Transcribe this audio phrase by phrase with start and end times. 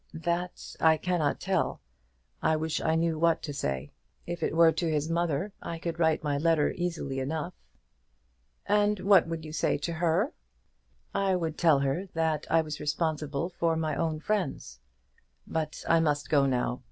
[0.15, 1.79] "That I cannot tell.
[2.41, 3.91] I wish I knew what to say.
[4.25, 7.53] If it were to his mother I could write my letter easily enough."
[8.65, 10.33] "And what would you say to her?"
[11.13, 14.79] "I would tell her that I was responsible for my own friends.
[15.45, 16.79] But I must go now.